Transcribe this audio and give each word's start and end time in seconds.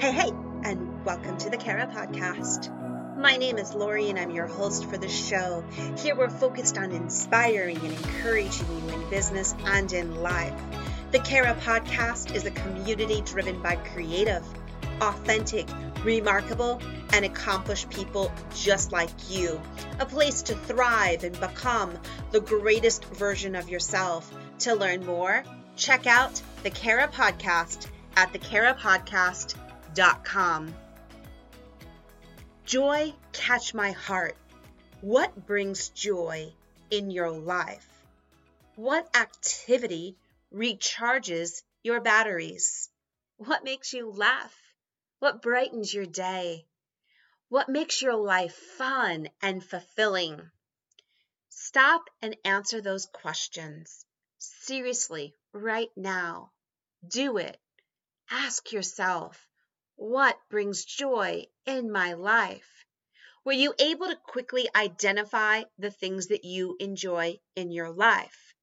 Hey, 0.00 0.12
hey, 0.12 0.30
and 0.62 1.04
welcome 1.04 1.38
to 1.38 1.50
the 1.50 1.56
Kara 1.56 1.88
Podcast. 1.88 2.70
My 3.16 3.36
name 3.36 3.58
is 3.58 3.74
Lori, 3.74 4.08
and 4.10 4.16
I'm 4.16 4.30
your 4.30 4.46
host 4.46 4.88
for 4.88 4.96
the 4.96 5.08
show. 5.08 5.64
Here 5.98 6.14
we're 6.14 6.30
focused 6.30 6.78
on 6.78 6.92
inspiring 6.92 7.78
and 7.78 7.92
encouraging 7.92 8.68
you 8.68 8.94
in 8.94 9.10
business 9.10 9.56
and 9.64 9.92
in 9.92 10.22
life. 10.22 10.54
The 11.10 11.18
Kara 11.18 11.56
Podcast 11.62 12.32
is 12.32 12.44
a 12.44 12.52
community 12.52 13.22
driven 13.22 13.60
by 13.60 13.74
creative, 13.74 14.44
authentic, 15.00 15.66
remarkable, 16.04 16.80
and 17.12 17.24
accomplished 17.24 17.90
people 17.90 18.30
just 18.54 18.92
like 18.92 19.10
you. 19.28 19.60
A 19.98 20.06
place 20.06 20.42
to 20.42 20.54
thrive 20.54 21.24
and 21.24 21.40
become 21.40 21.98
the 22.30 22.40
greatest 22.40 23.04
version 23.06 23.56
of 23.56 23.68
yourself. 23.68 24.32
To 24.60 24.76
learn 24.76 25.04
more, 25.04 25.42
check 25.74 26.06
out 26.06 26.40
the 26.62 26.70
Kara 26.70 27.08
Podcast 27.08 27.88
at 28.16 28.32
thekarapodcast.com. 29.94 30.74
Joy, 32.64 33.14
catch 33.32 33.72
my 33.74 33.92
heart. 33.92 34.36
What 35.00 35.46
brings 35.46 35.88
joy 35.90 36.52
in 36.90 37.10
your 37.10 37.30
life? 37.30 37.88
What 38.76 39.08
activity 39.16 40.16
recharges 40.54 41.62
your 41.82 42.00
batteries? 42.00 42.90
What 43.38 43.64
makes 43.64 43.92
you 43.92 44.10
laugh? 44.10 44.54
What 45.20 45.42
brightens 45.42 45.92
your 45.94 46.06
day? 46.06 46.66
What 47.48 47.68
makes 47.68 48.02
your 48.02 48.14
life 48.14 48.54
fun 48.54 49.28
and 49.40 49.64
fulfilling? 49.64 50.50
Stop 51.48 52.02
and 52.20 52.36
answer 52.44 52.80
those 52.80 53.06
questions. 53.06 54.04
Seriously, 54.38 55.34
right 55.52 55.90
now. 55.96 56.50
Do 57.06 57.38
it. 57.38 57.56
Ask 58.30 58.72
yourself, 58.72 59.47
what 59.98 60.38
brings 60.48 60.84
joy 60.84 61.44
in 61.66 61.90
my 61.90 62.12
life? 62.12 62.84
Were 63.44 63.50
you 63.50 63.74
able 63.80 64.06
to 64.06 64.14
quickly 64.14 64.68
identify 64.72 65.64
the 65.76 65.90
things 65.90 66.28
that 66.28 66.44
you 66.44 66.76
enjoy 66.78 67.40
in 67.56 67.72
your 67.72 67.90
life? 67.90 68.54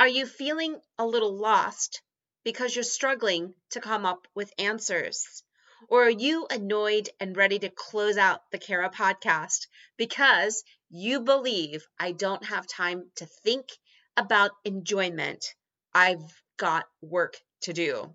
Are 0.00 0.08
you 0.08 0.26
feeling 0.26 0.80
a 0.98 1.06
little 1.06 1.32
lost 1.32 2.02
because 2.42 2.74
you're 2.74 2.82
struggling 2.82 3.54
to 3.70 3.80
come 3.80 4.04
up 4.04 4.26
with 4.34 4.52
answers? 4.58 5.44
Or 5.88 6.06
are 6.06 6.10
you 6.10 6.48
annoyed 6.50 7.08
and 7.20 7.36
ready 7.36 7.60
to 7.60 7.68
close 7.68 8.16
out 8.16 8.50
the 8.50 8.58
Kara 8.58 8.90
podcast 8.90 9.68
because 9.96 10.64
you 10.90 11.20
believe 11.20 11.86
I 12.00 12.10
don't 12.10 12.44
have 12.46 12.66
time 12.66 13.12
to 13.16 13.26
think 13.26 13.68
about 14.16 14.50
enjoyment? 14.64 15.54
I've 15.94 16.42
got 16.56 16.88
work 17.00 17.36
to 17.60 17.72
do. 17.72 18.12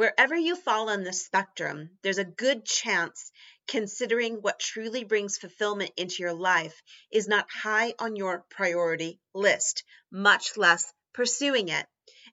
Wherever 0.00 0.34
you 0.34 0.56
fall 0.56 0.88
on 0.88 1.04
the 1.04 1.12
spectrum, 1.12 1.90
there's 2.00 2.16
a 2.16 2.24
good 2.24 2.64
chance 2.64 3.30
considering 3.68 4.36
what 4.36 4.58
truly 4.58 5.04
brings 5.04 5.36
fulfillment 5.36 5.90
into 5.98 6.22
your 6.22 6.32
life 6.32 6.82
is 7.12 7.28
not 7.28 7.50
high 7.50 7.92
on 7.98 8.16
your 8.16 8.46
priority 8.48 9.20
list, 9.34 9.84
much 10.10 10.56
less 10.56 10.90
pursuing 11.12 11.68
it. 11.68 11.86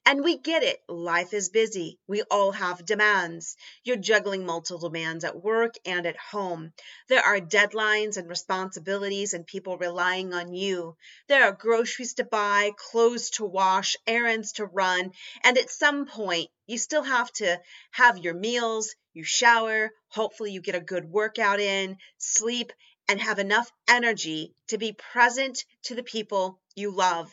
And 0.10 0.24
we 0.24 0.38
get 0.38 0.64
it. 0.64 0.82
Life 0.88 1.34
is 1.34 1.50
busy. 1.50 2.00
We 2.08 2.22
all 2.32 2.54
have 2.54 2.86
demands. 2.86 3.58
You're 3.84 3.98
juggling 3.98 4.46
multiple 4.46 4.88
demands 4.88 5.26
at 5.26 5.44
work 5.44 5.74
and 5.86 6.06
at 6.06 6.16
home. 6.16 6.72
There 7.10 7.22
are 7.22 7.42
deadlines 7.42 8.16
and 8.16 8.30
responsibilities 8.30 9.34
and 9.34 9.46
people 9.46 9.78
relying 9.78 10.34
on 10.34 10.54
you. 10.54 10.96
There 11.28 11.44
are 11.44 11.52
groceries 11.52 12.14
to 12.14 12.24
buy, 12.24 12.72
clothes 12.78 13.32
to 13.32 13.44
wash, 13.44 13.98
errands 14.08 14.54
to 14.54 14.66
run. 14.66 15.12
And 15.44 15.58
at 15.58 15.70
some 15.70 16.06
point, 16.06 16.52
you 16.68 16.78
still 16.78 17.04
have 17.04 17.30
to 17.34 17.60
have 17.92 18.18
your 18.18 18.34
meals, 18.34 18.96
you 19.12 19.26
shower, 19.26 19.92
hopefully 20.08 20.54
you 20.54 20.62
get 20.62 20.76
a 20.76 20.80
good 20.80 21.04
workout 21.04 21.60
in, 21.60 21.98
sleep, 22.18 22.72
and 23.10 23.20
have 23.20 23.40
enough 23.40 23.70
energy 23.90 24.54
to 24.68 24.78
be 24.78 24.94
present 24.94 25.66
to 25.84 25.96
the 25.96 26.04
people 26.04 26.62
you 26.78 26.92
love. 26.92 27.30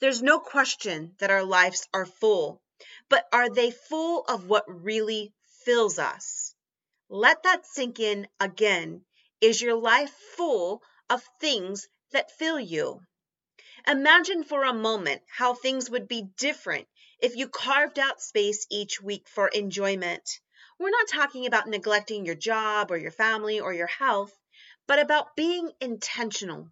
There's 0.00 0.22
no 0.22 0.40
question 0.40 1.14
that 1.18 1.30
our 1.30 1.44
lives 1.44 1.86
are 1.92 2.06
full, 2.06 2.62
but 3.10 3.28
are 3.32 3.50
they 3.50 3.70
full 3.70 4.24
of 4.24 4.46
what 4.46 4.64
really 4.66 5.34
fills 5.66 5.98
us? 5.98 6.54
Let 7.10 7.42
that 7.42 7.66
sink 7.66 8.00
in 8.00 8.26
again. 8.40 9.04
Is 9.42 9.60
your 9.60 9.74
life 9.74 10.10
full 10.36 10.82
of 11.10 11.22
things 11.38 11.86
that 12.12 12.30
fill 12.30 12.58
you? 12.58 13.02
Imagine 13.86 14.42
for 14.42 14.64
a 14.64 14.72
moment 14.72 15.20
how 15.28 15.52
things 15.52 15.90
would 15.90 16.08
be 16.08 16.22
different 16.38 16.88
if 17.18 17.36
you 17.36 17.50
carved 17.50 17.98
out 17.98 18.22
space 18.22 18.66
each 18.70 19.02
week 19.02 19.28
for 19.28 19.48
enjoyment. 19.48 20.40
We're 20.78 20.88
not 20.88 21.08
talking 21.08 21.44
about 21.44 21.68
neglecting 21.68 22.24
your 22.24 22.36
job 22.36 22.90
or 22.90 22.96
your 22.96 23.10
family 23.10 23.60
or 23.60 23.74
your 23.74 23.86
health, 23.86 24.34
but 24.86 24.98
about 24.98 25.36
being 25.36 25.70
intentional 25.78 26.70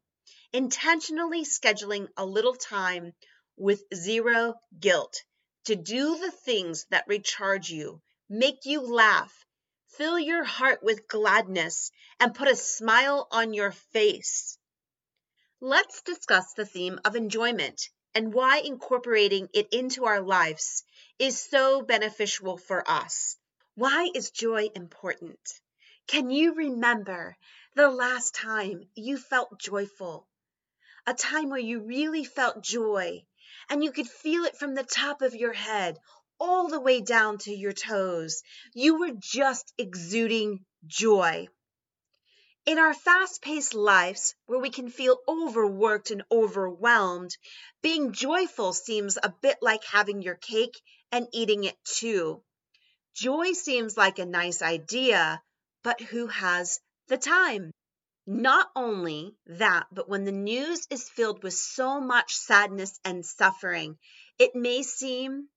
intentionally 0.52 1.44
scheduling 1.44 2.08
a 2.16 2.24
little 2.24 2.54
time 2.54 3.12
with 3.56 3.82
zero 3.94 4.54
guilt 4.80 5.22
to 5.64 5.76
do 5.76 6.16
the 6.18 6.30
things 6.30 6.86
that 6.90 7.04
recharge 7.06 7.68
you, 7.68 8.00
make 8.30 8.64
you 8.64 8.80
laugh, 8.80 9.44
fill 9.88 10.18
your 10.18 10.44
heart 10.44 10.82
with 10.82 11.06
gladness, 11.06 11.90
and 12.18 12.34
put 12.34 12.48
a 12.48 12.56
smile 12.56 13.28
on 13.30 13.52
your 13.52 13.72
face. 13.72 14.58
Let's 15.60 16.00
discuss 16.02 16.54
the 16.54 16.64
theme 16.64 16.98
of 17.04 17.14
enjoyment 17.14 17.90
and 18.14 18.32
why 18.32 18.58
incorporating 18.58 19.48
it 19.52 19.68
into 19.72 20.06
our 20.06 20.22
lives 20.22 20.82
is 21.18 21.38
so 21.38 21.82
beneficial 21.82 22.56
for 22.56 22.88
us. 22.88 23.36
Why 23.74 24.08
is 24.14 24.30
joy 24.30 24.68
important? 24.74 25.40
Can 26.06 26.30
you 26.30 26.54
remember 26.54 27.36
the 27.74 27.90
last 27.90 28.34
time 28.34 28.88
you 28.94 29.18
felt 29.18 29.58
joyful? 29.58 30.26
A 31.08 31.14
time 31.14 31.48
where 31.48 31.58
you 31.58 31.80
really 31.80 32.22
felt 32.22 32.62
joy 32.62 33.22
and 33.70 33.82
you 33.82 33.90
could 33.90 34.06
feel 34.06 34.44
it 34.44 34.58
from 34.58 34.74
the 34.74 34.84
top 34.84 35.22
of 35.22 35.34
your 35.34 35.54
head 35.54 35.96
all 36.38 36.68
the 36.68 36.80
way 36.80 37.00
down 37.00 37.38
to 37.38 37.50
your 37.50 37.72
toes. 37.72 38.42
You 38.74 39.00
were 39.00 39.12
just 39.18 39.72
exuding 39.78 40.66
joy. 40.86 41.48
In 42.66 42.78
our 42.78 42.92
fast 42.92 43.40
paced 43.40 43.72
lives, 43.72 44.34
where 44.44 44.58
we 44.58 44.68
can 44.68 44.90
feel 44.90 45.18
overworked 45.26 46.10
and 46.10 46.24
overwhelmed, 46.30 47.34
being 47.80 48.12
joyful 48.12 48.74
seems 48.74 49.16
a 49.16 49.34
bit 49.40 49.56
like 49.62 49.84
having 49.84 50.20
your 50.20 50.34
cake 50.34 50.78
and 51.10 51.26
eating 51.32 51.64
it 51.64 51.76
too. 51.84 52.42
Joy 53.14 53.54
seems 53.54 53.96
like 53.96 54.18
a 54.18 54.26
nice 54.26 54.60
idea, 54.60 55.42
but 55.82 56.02
who 56.02 56.26
has 56.26 56.78
the 57.06 57.16
time? 57.16 57.72
Not 58.30 58.70
only 58.76 59.38
that, 59.46 59.86
but 59.90 60.06
when 60.06 60.24
the 60.24 60.32
news 60.32 60.86
is 60.90 61.08
filled 61.08 61.42
with 61.42 61.54
so 61.54 61.98
much 61.98 62.36
sadness 62.36 63.00
and 63.02 63.24
suffering, 63.24 63.98
it 64.38 64.54
may 64.54 64.82
seem 64.82 65.48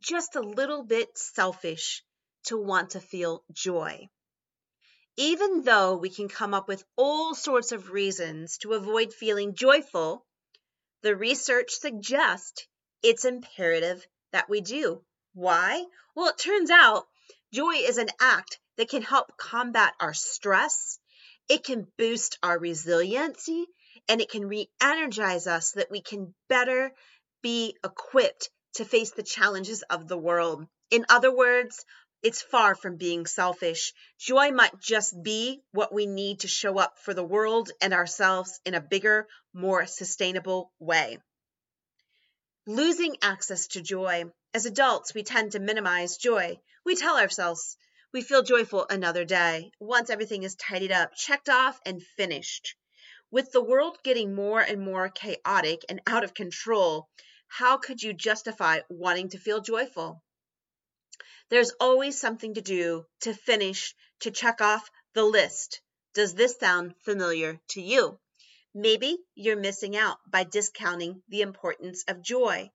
just 0.00 0.34
a 0.34 0.40
little 0.40 0.84
bit 0.84 1.18
selfish 1.18 2.02
to 2.44 2.56
want 2.56 2.92
to 2.92 3.00
feel 3.00 3.44
joy. 3.52 4.08
Even 5.18 5.64
though 5.64 5.96
we 5.96 6.08
can 6.08 6.30
come 6.30 6.54
up 6.54 6.66
with 6.66 6.82
all 6.96 7.34
sorts 7.34 7.72
of 7.72 7.90
reasons 7.90 8.56
to 8.56 8.72
avoid 8.72 9.12
feeling 9.12 9.54
joyful, 9.54 10.24
the 11.02 11.14
research 11.14 11.72
suggests 11.72 12.66
it's 13.02 13.26
imperative 13.26 14.06
that 14.32 14.48
we 14.48 14.62
do. 14.62 15.04
Why? 15.34 15.84
Well, 16.14 16.30
it 16.30 16.38
turns 16.38 16.70
out 16.70 17.06
joy 17.52 17.74
is 17.74 17.98
an 17.98 18.08
act 18.18 18.58
that 18.76 18.88
can 18.88 19.02
help 19.02 19.36
combat 19.36 19.92
our 20.00 20.14
stress, 20.14 20.98
it 21.48 21.64
can 21.64 21.86
boost 21.98 22.38
our 22.42 22.58
resiliency 22.58 23.66
and 24.08 24.20
it 24.20 24.30
can 24.30 24.46
re 24.46 24.68
energize 24.80 25.46
us 25.46 25.72
so 25.72 25.80
that 25.80 25.90
we 25.90 26.00
can 26.00 26.34
better 26.48 26.92
be 27.42 27.76
equipped 27.84 28.50
to 28.74 28.84
face 28.84 29.10
the 29.12 29.22
challenges 29.22 29.82
of 29.82 30.08
the 30.08 30.18
world. 30.18 30.66
In 30.90 31.06
other 31.08 31.34
words, 31.34 31.84
it's 32.22 32.40
far 32.40 32.74
from 32.74 32.96
being 32.96 33.26
selfish. 33.26 33.92
Joy 34.18 34.50
might 34.50 34.80
just 34.80 35.14
be 35.22 35.60
what 35.72 35.92
we 35.92 36.06
need 36.06 36.40
to 36.40 36.48
show 36.48 36.78
up 36.78 36.98
for 36.98 37.12
the 37.12 37.22
world 37.22 37.70
and 37.82 37.92
ourselves 37.92 38.60
in 38.64 38.74
a 38.74 38.80
bigger, 38.80 39.28
more 39.52 39.86
sustainable 39.86 40.72
way. 40.78 41.18
Losing 42.66 43.16
access 43.20 43.66
to 43.68 43.82
joy. 43.82 44.24
As 44.54 44.64
adults, 44.64 45.12
we 45.12 45.22
tend 45.22 45.52
to 45.52 45.58
minimize 45.58 46.16
joy. 46.16 46.58
We 46.86 46.96
tell 46.96 47.18
ourselves, 47.18 47.76
we 48.14 48.22
feel 48.22 48.44
joyful 48.44 48.86
another 48.88 49.24
day, 49.24 49.72
once 49.80 50.08
everything 50.08 50.44
is 50.44 50.54
tidied 50.54 50.92
up, 50.92 51.16
checked 51.16 51.48
off, 51.48 51.80
and 51.84 52.00
finished. 52.00 52.76
With 53.32 53.50
the 53.50 53.60
world 53.60 53.98
getting 54.04 54.36
more 54.36 54.60
and 54.60 54.80
more 54.80 55.08
chaotic 55.08 55.84
and 55.88 56.00
out 56.06 56.22
of 56.22 56.32
control, 56.32 57.08
how 57.48 57.76
could 57.76 58.00
you 58.04 58.12
justify 58.12 58.82
wanting 58.88 59.30
to 59.30 59.38
feel 59.38 59.60
joyful? 59.60 60.22
There's 61.48 61.72
always 61.80 62.16
something 62.16 62.54
to 62.54 62.60
do, 62.60 63.04
to 63.22 63.34
finish, 63.34 63.96
to 64.20 64.30
check 64.30 64.60
off 64.60 64.88
the 65.14 65.24
list. 65.24 65.80
Does 66.14 66.34
this 66.34 66.56
sound 66.56 66.94
familiar 67.04 67.60
to 67.70 67.82
you? 67.82 68.20
Maybe 68.72 69.18
you're 69.34 69.56
missing 69.56 69.96
out 69.96 70.18
by 70.30 70.44
discounting 70.44 71.20
the 71.28 71.42
importance 71.42 72.04
of 72.06 72.22
joy. 72.22 72.70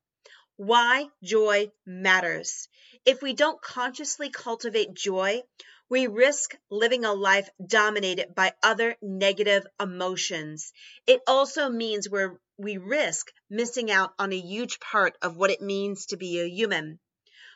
Why 0.59 1.07
joy 1.23 1.71
matters. 1.85 2.67
If 3.06 3.21
we 3.21 3.31
don't 3.31 3.61
consciously 3.61 4.29
cultivate 4.29 4.94
joy, 4.94 5.44
we 5.89 6.07
risk 6.07 6.53
living 6.69 7.06
a 7.06 7.13
life 7.13 7.50
dominated 7.65 8.35
by 8.35 8.51
other 8.61 8.97
negative 9.01 9.65
emotions. 9.79 10.73
It 11.07 11.21
also 11.25 11.69
means 11.69 12.09
we're, 12.09 12.41
we 12.57 12.75
risk 12.75 13.31
missing 13.50 13.89
out 13.89 14.11
on 14.19 14.33
a 14.33 14.38
huge 14.38 14.81
part 14.81 15.17
of 15.21 15.38
what 15.38 15.50
it 15.50 15.61
means 15.61 16.07
to 16.07 16.17
be 16.17 16.41
a 16.41 16.50
human. 16.50 17.00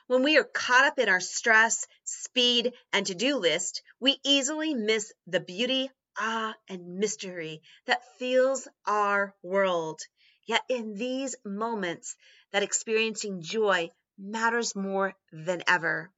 When 0.07 0.23
we 0.23 0.38
are 0.38 0.45
caught 0.45 0.85
up 0.85 0.97
in 0.97 1.09
our 1.09 1.19
stress, 1.19 1.85
speed, 2.05 2.71
and 2.94 3.05
to 3.07 3.15
do 3.15 3.35
list, 3.35 3.81
we 4.00 4.17
easily 4.23 4.73
miss 4.73 5.11
the 5.27 5.41
beauty, 5.41 5.91
awe, 6.17 6.55
and 6.69 7.00
mystery 7.00 7.63
that 7.85 8.17
fills 8.17 8.65
our 8.85 9.35
world. 9.44 10.00
Yet 10.45 10.63
in 10.67 10.95
these 10.95 11.35
moments, 11.45 12.17
that 12.53 12.63
experiencing 12.63 13.41
joy 13.41 13.91
matters 14.17 14.75
more 14.75 15.13
than 15.31 15.63
ever. 15.67 16.13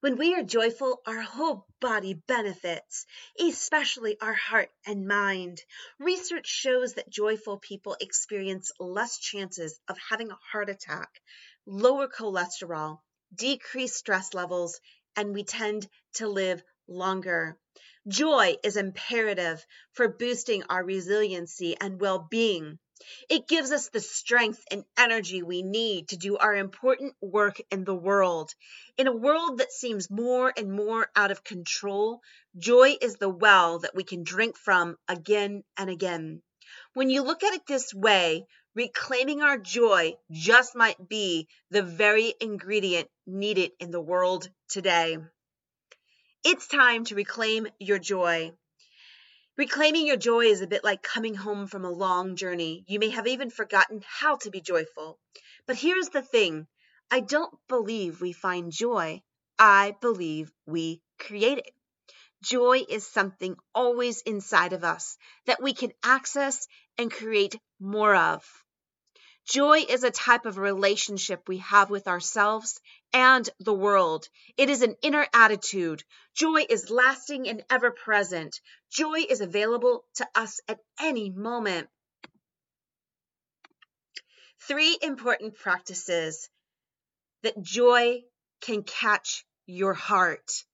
When 0.00 0.16
we 0.16 0.34
are 0.34 0.42
joyful, 0.42 1.02
our 1.04 1.20
whole 1.20 1.66
body 1.78 2.14
benefits, 2.14 3.04
especially 3.38 4.18
our 4.18 4.32
heart 4.32 4.70
and 4.86 5.06
mind. 5.06 5.60
Research 5.98 6.46
shows 6.46 6.94
that 6.94 7.10
joyful 7.10 7.58
people 7.58 7.98
experience 8.00 8.72
less 8.80 9.18
chances 9.18 9.78
of 9.88 9.98
having 9.98 10.30
a 10.30 10.38
heart 10.52 10.70
attack, 10.70 11.20
lower 11.66 12.08
cholesterol, 12.08 13.00
decreased 13.34 13.96
stress 13.96 14.32
levels, 14.32 14.80
and 15.16 15.34
we 15.34 15.44
tend 15.44 15.86
to 16.14 16.28
live 16.28 16.62
longer. 16.88 17.58
Joy 18.08 18.56
is 18.64 18.78
imperative 18.78 19.62
for 19.92 20.08
boosting 20.08 20.62
our 20.70 20.82
resiliency 20.82 21.76
and 21.78 22.00
well 22.00 22.26
being. 22.30 22.78
It 23.28 23.48
gives 23.48 23.70
us 23.70 23.88
the 23.88 24.00
strength 24.00 24.62
and 24.70 24.84
energy 24.96 25.42
we 25.42 25.62
need 25.62 26.08
to 26.08 26.16
do 26.16 26.36
our 26.36 26.54
important 26.54 27.14
work 27.20 27.60
in 27.70 27.84
the 27.84 27.94
world. 27.94 28.54
In 28.96 29.06
a 29.06 29.16
world 29.16 29.58
that 29.58 29.72
seems 29.72 30.10
more 30.10 30.52
and 30.56 30.72
more 30.72 31.10
out 31.16 31.30
of 31.30 31.44
control, 31.44 32.20
joy 32.56 32.96
is 33.00 33.16
the 33.16 33.28
well 33.28 33.78
that 33.80 33.94
we 33.94 34.04
can 34.04 34.22
drink 34.22 34.56
from 34.56 34.96
again 35.08 35.64
and 35.76 35.88
again. 35.90 36.42
When 36.94 37.10
you 37.10 37.22
look 37.22 37.42
at 37.42 37.54
it 37.54 37.66
this 37.66 37.94
way, 37.94 38.46
reclaiming 38.74 39.42
our 39.42 39.58
joy 39.58 40.16
just 40.30 40.76
might 40.76 41.08
be 41.08 41.48
the 41.70 41.82
very 41.82 42.34
ingredient 42.40 43.08
needed 43.26 43.72
in 43.80 43.90
the 43.90 44.00
world 44.00 44.48
today. 44.68 45.18
It's 46.44 46.66
time 46.66 47.04
to 47.04 47.14
reclaim 47.14 47.66
your 47.78 47.98
joy. 47.98 48.52
Reclaiming 49.60 50.06
your 50.06 50.16
joy 50.16 50.46
is 50.46 50.62
a 50.62 50.66
bit 50.66 50.84
like 50.84 51.02
coming 51.02 51.34
home 51.34 51.66
from 51.66 51.84
a 51.84 51.90
long 51.90 52.34
journey. 52.34 52.82
You 52.88 52.98
may 52.98 53.10
have 53.10 53.26
even 53.26 53.50
forgotten 53.50 54.02
how 54.06 54.36
to 54.36 54.50
be 54.50 54.62
joyful. 54.62 55.18
But 55.66 55.76
here's 55.76 56.08
the 56.08 56.22
thing 56.22 56.66
I 57.10 57.20
don't 57.20 57.52
believe 57.68 58.22
we 58.22 58.32
find 58.32 58.72
joy, 58.72 59.20
I 59.58 59.96
believe 60.00 60.50
we 60.64 61.02
create 61.18 61.58
it. 61.58 61.74
Joy 62.42 62.86
is 62.88 63.06
something 63.06 63.54
always 63.74 64.22
inside 64.22 64.72
of 64.72 64.82
us 64.82 65.18
that 65.44 65.62
we 65.62 65.74
can 65.74 65.92
access 66.02 66.66
and 66.96 67.12
create 67.12 67.60
more 67.78 68.16
of. 68.16 68.42
Joy 69.44 69.80
is 69.80 70.04
a 70.04 70.10
type 70.10 70.46
of 70.46 70.56
relationship 70.56 71.46
we 71.46 71.58
have 71.58 71.90
with 71.90 72.08
ourselves 72.08 72.80
and 73.12 73.48
the 73.58 73.74
world. 73.74 74.28
It 74.56 74.70
is 74.70 74.82
an 74.82 74.96
inner 75.02 75.26
attitude. 75.32 76.02
Joy 76.34 76.64
is 76.68 76.90
lasting 76.90 77.48
and 77.48 77.64
ever 77.70 77.90
present. 77.90 78.60
Joy 78.90 79.24
is 79.28 79.40
available 79.40 80.04
to 80.16 80.28
us 80.34 80.60
at 80.68 80.78
any 81.00 81.30
moment. 81.30 81.88
Three 84.68 84.98
important 85.00 85.56
practices 85.56 86.48
that 87.42 87.60
joy 87.62 88.22
can 88.60 88.82
catch 88.82 89.44
your 89.66 89.94
heart. 89.94 90.64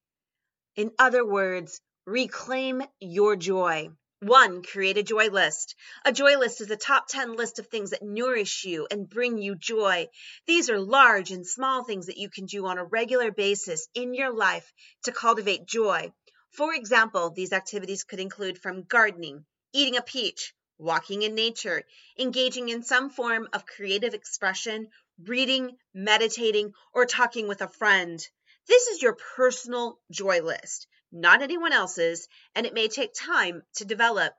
In 0.75 0.91
other 0.99 1.25
words, 1.25 1.81
reclaim 2.05 2.83
your 3.01 3.37
joy. 3.37 3.91
One, 4.23 4.63
create 4.63 4.97
a 4.97 5.03
joy 5.03 5.29
list. 5.29 5.75
A 6.03 6.11
joy 6.11 6.39
list 6.39 6.63
is 6.63 6.71
a 6.71 6.77
top 6.77 7.07
10 7.07 7.37
list 7.37 7.59
of 7.59 7.67
things 7.67 7.91
that 7.91 8.01
nourish 8.01 8.65
you 8.65 8.87
and 8.91 9.07
bring 9.07 9.37
you 9.37 9.55
joy. 9.55 10.09
These 10.47 10.71
are 10.71 10.81
large 10.81 11.31
and 11.33 11.47
small 11.47 11.85
things 11.85 12.07
that 12.07 12.17
you 12.17 12.31
can 12.31 12.47
do 12.47 12.65
on 12.65 12.79
a 12.79 12.85
regular 12.85 13.31
basis 13.31 13.89
in 13.93 14.15
your 14.15 14.33
life 14.33 14.73
to 15.03 15.13
cultivate 15.13 15.67
joy. 15.67 16.15
For 16.51 16.73
example, 16.73 17.29
these 17.29 17.53
activities 17.53 18.05
could 18.05 18.19
include 18.19 18.59
from 18.59 18.85
gardening, 18.85 19.45
eating 19.75 19.99
a 19.99 20.03
peach, 20.03 20.55
walking 20.79 21.21
in 21.21 21.35
nature, 21.35 21.85
engaging 22.19 22.71
in 22.71 22.83
some 22.83 23.11
form 23.11 23.51
of 23.53 23.67
creative 23.67 24.15
expression, 24.15 24.89
reading, 25.19 25.77
meditating, 25.93 26.73
or 26.95 27.05
talking 27.05 27.49
with 27.49 27.61
a 27.61 27.69
friend. 27.69 28.27
This 28.67 28.87
is 28.87 29.03
your 29.03 29.19
personal 29.37 30.01
joy 30.11 30.41
list 30.41 30.87
not 31.13 31.43
anyone 31.43 31.73
else's, 31.73 32.29
and 32.55 32.67
it 32.67 32.75
may 32.75 32.89
take 32.89 33.13
time 33.15 33.63
to 33.77 33.85
develop. 33.85 34.35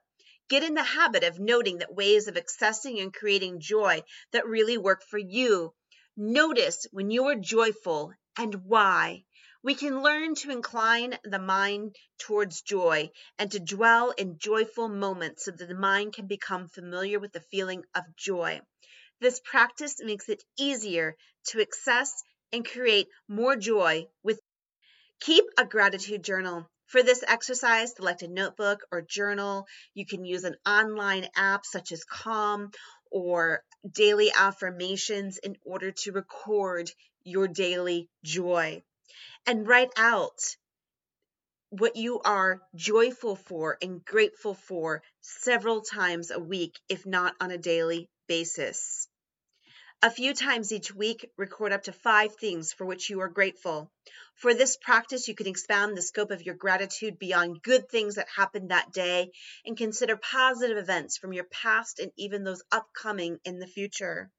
Get 0.48 0.62
in 0.62 0.74
the 0.74 0.82
habit 0.82 1.24
of 1.24 1.38
noting 1.38 1.78
that 1.78 1.94
ways 1.94 2.26
of 2.26 2.34
accessing 2.36 3.02
and 3.02 3.12
creating 3.12 3.60
joy 3.60 4.02
that 4.32 4.46
really 4.46 4.78
work 4.78 5.02
for 5.02 5.18
you. 5.18 5.74
Notice 6.16 6.86
when 6.90 7.10
you 7.10 7.26
are 7.26 7.36
joyful 7.36 8.12
and 8.36 8.64
why. 8.64 9.24
We 9.62 9.74
can 9.74 10.02
learn 10.02 10.36
to 10.36 10.50
incline 10.50 11.18
the 11.24 11.38
mind 11.38 11.96
towards 12.18 12.62
joy 12.62 13.10
and 13.38 13.50
to 13.50 13.58
dwell 13.58 14.12
in 14.12 14.38
joyful 14.38 14.88
moments 14.88 15.44
so 15.44 15.50
that 15.50 15.68
the 15.68 15.74
mind 15.74 16.14
can 16.14 16.26
become 16.26 16.68
familiar 16.68 17.18
with 17.18 17.32
the 17.32 17.40
feeling 17.50 17.84
of 17.94 18.04
joy. 18.16 18.60
This 19.20 19.40
practice 19.40 19.96
makes 20.00 20.28
it 20.28 20.44
easier 20.56 21.16
to 21.48 21.60
access 21.60 22.22
and 22.52 22.64
create 22.64 23.08
more 23.28 23.56
joy 23.56 24.06
with 24.22 24.37
Keep 25.20 25.44
a 25.58 25.64
gratitude 25.64 26.22
journal. 26.22 26.68
For 26.86 27.02
this 27.02 27.22
exercise, 27.26 27.94
select 27.94 28.22
a 28.22 28.28
notebook 28.28 28.80
or 28.90 29.02
journal. 29.02 29.66
You 29.94 30.06
can 30.06 30.24
use 30.24 30.44
an 30.44 30.56
online 30.66 31.28
app 31.36 31.66
such 31.66 31.92
as 31.92 32.04
Calm 32.04 32.70
or 33.10 33.62
daily 33.90 34.30
affirmations 34.36 35.38
in 35.38 35.56
order 35.64 35.92
to 35.92 36.12
record 36.12 36.90
your 37.24 37.48
daily 37.48 38.08
joy. 38.24 38.82
And 39.46 39.66
write 39.66 39.90
out 39.96 40.38
what 41.70 41.96
you 41.96 42.20
are 42.20 42.62
joyful 42.74 43.36
for 43.36 43.76
and 43.82 44.04
grateful 44.04 44.54
for 44.54 45.02
several 45.20 45.82
times 45.82 46.30
a 46.30 46.38
week, 46.38 46.78
if 46.88 47.04
not 47.04 47.34
on 47.40 47.50
a 47.50 47.58
daily 47.58 48.08
basis. 48.26 49.08
A 50.00 50.12
few 50.12 50.32
times 50.32 50.70
each 50.70 50.94
week, 50.94 51.28
record 51.36 51.72
up 51.72 51.82
to 51.82 51.92
five 51.92 52.36
things 52.36 52.72
for 52.72 52.86
which 52.86 53.10
you 53.10 53.20
are 53.20 53.28
grateful. 53.28 53.90
For 54.36 54.54
this 54.54 54.76
practice, 54.76 55.26
you 55.26 55.34
can 55.34 55.48
expand 55.48 55.96
the 55.96 56.02
scope 56.02 56.30
of 56.30 56.42
your 56.42 56.54
gratitude 56.54 57.18
beyond 57.18 57.62
good 57.62 57.88
things 57.88 58.14
that 58.14 58.28
happened 58.28 58.70
that 58.70 58.92
day 58.92 59.32
and 59.66 59.76
consider 59.76 60.16
positive 60.16 60.76
events 60.78 61.18
from 61.18 61.32
your 61.32 61.46
past 61.46 61.98
and 61.98 62.12
even 62.16 62.44
those 62.44 62.62
upcoming 62.70 63.40
in 63.44 63.58
the 63.58 63.66
future. 63.66 64.30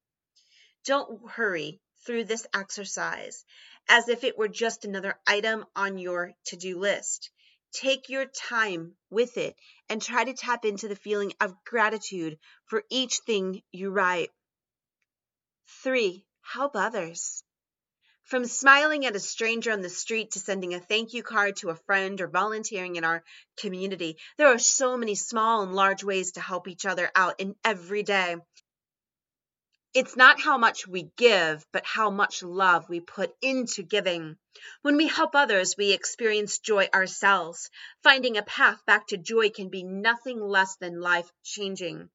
Don't 0.85 1.29
hurry 1.29 1.81
through 2.05 2.23
this 2.23 2.47
exercise 2.53 3.43
as 3.89 4.07
if 4.07 4.23
it 4.23 4.37
were 4.37 4.47
just 4.47 4.85
another 4.85 5.19
item 5.27 5.65
on 5.75 5.97
your 5.97 6.35
to 6.45 6.55
do 6.55 6.79
list. 6.79 7.31
Take 7.73 8.07
your 8.07 8.27
time 8.27 8.95
with 9.09 9.35
it 9.37 9.57
and 9.89 10.01
try 10.01 10.23
to 10.23 10.33
tap 10.33 10.63
into 10.63 10.87
the 10.87 10.95
feeling 10.95 11.33
of 11.41 11.65
gratitude 11.65 12.39
for 12.63 12.85
each 12.89 13.17
thing 13.25 13.61
you 13.73 13.89
write. 13.89 14.31
Three, 15.83 16.25
help 16.41 16.75
others. 16.75 17.43
From 18.23 18.45
smiling 18.45 19.05
at 19.05 19.15
a 19.15 19.19
stranger 19.19 19.71
on 19.71 19.81
the 19.81 19.89
street 19.89 20.31
to 20.31 20.39
sending 20.39 20.73
a 20.73 20.79
thank 20.79 21.13
you 21.13 21.23
card 21.23 21.55
to 21.57 21.69
a 21.69 21.75
friend 21.75 22.19
or 22.21 22.27
volunteering 22.27 22.95
in 22.95 23.03
our 23.03 23.23
community, 23.57 24.17
there 24.37 24.47
are 24.47 24.59
so 24.59 24.97
many 24.97 25.15
small 25.15 25.61
and 25.63 25.73
large 25.73 26.03
ways 26.03 26.33
to 26.33 26.41
help 26.41 26.67
each 26.67 26.85
other 26.85 27.09
out 27.15 27.39
in 27.39 27.55
every 27.63 28.03
day. 28.03 28.35
It's 29.93 30.15
not 30.15 30.39
how 30.39 30.57
much 30.57 30.85
we 30.85 31.11
give, 31.17 31.65
but 31.71 31.85
how 31.85 32.11
much 32.11 32.43
love 32.43 32.87
we 32.89 32.99
put 32.99 33.33
into 33.41 33.81
giving. 33.81 34.37
When 34.83 34.97
we 34.97 35.07
help 35.07 35.33
others, 35.33 35.75
we 35.77 35.93
experience 35.93 36.59
joy 36.59 36.89
ourselves. 36.93 37.71
Finding 38.03 38.37
a 38.37 38.43
path 38.43 38.85
back 38.85 39.07
to 39.07 39.17
joy 39.17 39.49
can 39.49 39.69
be 39.69 39.83
nothing 39.83 40.39
less 40.39 40.75
than 40.75 40.99
life 40.99 41.31
changing. 41.43 42.09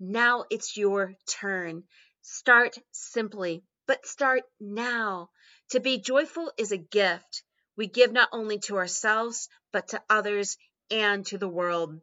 Now 0.00 0.44
it's 0.48 0.76
your 0.76 1.14
turn. 1.26 1.84
Start 2.30 2.76
simply, 2.92 3.64
but 3.86 4.04
start 4.06 4.42
now. 4.60 5.30
To 5.70 5.80
be 5.80 5.98
joyful 5.98 6.52
is 6.58 6.72
a 6.72 6.76
gift. 6.76 7.42
We 7.74 7.86
give 7.86 8.12
not 8.12 8.28
only 8.32 8.58
to 8.66 8.76
ourselves, 8.76 9.48
but 9.72 9.88
to 9.88 10.02
others 10.10 10.58
and 10.90 11.24
to 11.26 11.38
the 11.38 11.48
world. 11.48 11.98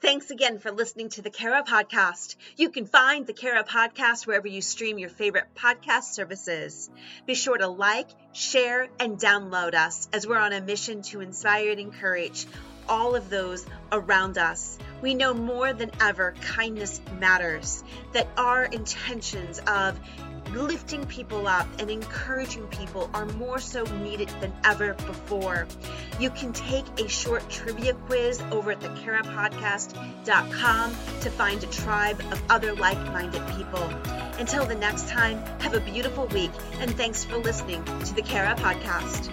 Thanks 0.00 0.30
again 0.30 0.60
for 0.60 0.70
listening 0.70 1.08
to 1.10 1.22
the 1.22 1.30
Kara 1.30 1.64
Podcast. 1.64 2.36
You 2.56 2.70
can 2.70 2.86
find 2.86 3.26
the 3.26 3.32
Kara 3.32 3.64
Podcast 3.64 4.24
wherever 4.24 4.46
you 4.46 4.62
stream 4.62 4.96
your 4.96 5.10
favorite 5.10 5.56
podcast 5.56 6.14
services. 6.14 6.88
Be 7.26 7.34
sure 7.34 7.58
to 7.58 7.66
like, 7.66 8.08
share, 8.32 8.86
and 9.00 9.18
download 9.18 9.74
us 9.74 10.08
as 10.12 10.24
we're 10.24 10.38
on 10.38 10.52
a 10.52 10.60
mission 10.60 11.02
to 11.10 11.20
inspire 11.20 11.72
and 11.72 11.80
encourage 11.80 12.46
all 12.88 13.16
of 13.16 13.28
those 13.28 13.66
around 13.90 14.38
us. 14.38 14.78
We 15.00 15.14
know 15.14 15.32
more 15.32 15.72
than 15.72 15.90
ever 16.00 16.34
kindness 16.40 17.00
matters, 17.18 17.82
that 18.12 18.28
our 18.36 18.64
intentions 18.64 19.60
of 19.66 19.98
lifting 20.54 21.04
people 21.06 21.46
up 21.46 21.66
and 21.78 21.90
encouraging 21.90 22.66
people 22.68 23.10
are 23.14 23.24
more 23.26 23.58
so 23.58 23.84
needed 23.98 24.28
than 24.40 24.52
ever 24.64 24.94
before. 24.94 25.66
You 26.18 26.30
can 26.30 26.52
take 26.52 26.86
a 26.98 27.08
short 27.08 27.48
trivia 27.50 27.94
quiz 27.94 28.42
over 28.50 28.72
at 28.72 28.80
thecarapodcast.com 28.80 30.90
to 31.20 31.30
find 31.30 31.62
a 31.62 31.68
tribe 31.68 32.20
of 32.32 32.42
other 32.50 32.74
like 32.74 32.98
minded 33.12 33.46
people. 33.56 33.84
Until 34.38 34.64
the 34.64 34.74
next 34.74 35.06
time, 35.08 35.38
have 35.60 35.74
a 35.74 35.80
beautiful 35.80 36.26
week 36.28 36.52
and 36.80 36.96
thanks 36.96 37.24
for 37.24 37.36
listening 37.38 37.84
to 37.84 38.14
the 38.14 38.22
Cara 38.22 38.56
Podcast. 38.56 39.30